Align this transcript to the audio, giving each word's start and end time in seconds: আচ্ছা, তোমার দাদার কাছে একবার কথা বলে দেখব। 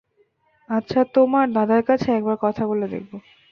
আচ্ছা, 0.69 0.99
তোমার 1.15 1.45
দাদার 1.53 1.81
কাছে 1.83 2.07
একবার 2.11 2.37
কথা 2.45 2.63
বলে 2.67 2.87
দেখব। 2.87 3.11